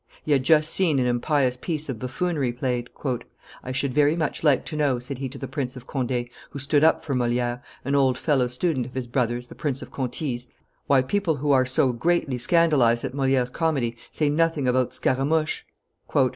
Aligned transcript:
He 0.23 0.31
had 0.31 0.41
just 0.41 0.71
seen 0.71 0.97
an 0.97 1.05
impious 1.05 1.55
piece 1.57 1.87
of 1.87 1.99
buffoonery 1.99 2.51
played. 2.53 2.89
"I 3.63 3.71
should 3.71 3.93
very 3.93 4.15
much 4.15 4.43
like 4.43 4.65
to 4.65 4.75
know," 4.75 4.97
said 4.97 5.19
he 5.19 5.29
to 5.29 5.37
the 5.37 5.47
Prince 5.47 5.75
of 5.75 5.85
Conde, 5.85 6.25
who 6.49 6.57
stood 6.57 6.83
up 6.83 7.05
for 7.05 7.13
Moliere, 7.13 7.61
an 7.85 7.93
old 7.93 8.17
fellow 8.17 8.47
student 8.47 8.87
of 8.87 8.95
his 8.95 9.05
brother's, 9.05 9.45
the 9.45 9.53
Prince 9.53 9.83
of 9.83 9.91
Conti's, 9.91 10.47
"why 10.87 11.03
people 11.03 11.35
who 11.35 11.51
are 11.51 11.67
so 11.67 11.91
greatly 11.91 12.39
scandalized 12.39 13.05
at 13.05 13.13
Moliere's 13.13 13.51
comedy 13.51 13.95
say 14.09 14.27
nothing 14.27 14.67
about 14.67 14.89
_Scaramouche? 14.89 15.61